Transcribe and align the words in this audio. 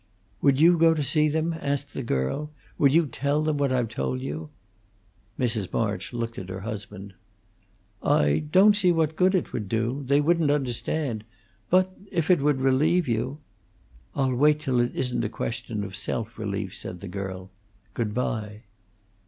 "Would 0.41 0.59
you 0.59 0.79
go 0.79 0.95
to 0.95 1.03
see 1.03 1.27
them?" 1.29 1.53
asked 1.59 1.93
the 1.93 2.01
girl. 2.01 2.49
"Would 2.79 2.91
you 2.91 3.05
tell 3.05 3.43
them 3.43 3.57
what 3.59 3.71
I've 3.71 3.89
told 3.89 4.19
you?" 4.19 4.49
Mrs. 5.39 5.71
March 5.71 6.11
looked 6.11 6.39
at 6.39 6.49
her 6.49 6.61
husband. 6.61 7.13
"I 8.01 8.39
don't 8.51 8.75
see 8.75 8.91
what 8.91 9.15
good 9.15 9.35
it 9.35 9.53
would 9.53 9.69
do. 9.69 10.01
They 10.07 10.19
wouldn't 10.19 10.49
understand. 10.49 11.23
But 11.69 11.91
if 12.11 12.31
it 12.31 12.41
would 12.41 12.61
relieve 12.61 13.07
you" 13.07 13.41
"I'll 14.15 14.33
wait 14.33 14.59
till 14.59 14.79
it 14.79 14.95
isn't 14.95 15.23
a 15.23 15.29
question 15.29 15.83
of 15.83 15.95
self 15.95 16.39
relief," 16.39 16.75
said 16.75 17.01
the 17.01 17.07
girl. 17.07 17.51
"Good 17.93 18.15
bye!" 18.15 18.63